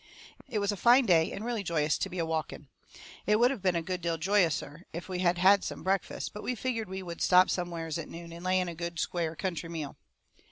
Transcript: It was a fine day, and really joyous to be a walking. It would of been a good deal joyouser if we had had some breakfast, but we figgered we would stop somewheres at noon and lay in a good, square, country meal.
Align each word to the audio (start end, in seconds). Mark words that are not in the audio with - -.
It 0.49 0.57
was 0.57 0.71
a 0.71 0.77
fine 0.77 1.05
day, 1.05 1.31
and 1.31 1.45
really 1.45 1.61
joyous 1.61 1.95
to 1.99 2.09
be 2.09 2.17
a 2.17 2.25
walking. 2.25 2.69
It 3.27 3.35
would 3.35 3.51
of 3.51 3.61
been 3.61 3.75
a 3.75 3.83
good 3.83 4.01
deal 4.01 4.17
joyouser 4.17 4.85
if 4.91 5.07
we 5.07 5.19
had 5.19 5.37
had 5.37 5.63
some 5.63 5.83
breakfast, 5.83 6.33
but 6.33 6.41
we 6.41 6.55
figgered 6.55 6.87
we 6.89 7.03
would 7.03 7.21
stop 7.21 7.51
somewheres 7.51 7.99
at 7.99 8.09
noon 8.09 8.33
and 8.33 8.43
lay 8.43 8.59
in 8.59 8.67
a 8.67 8.73
good, 8.73 8.97
square, 8.97 9.35
country 9.35 9.69
meal. 9.69 9.97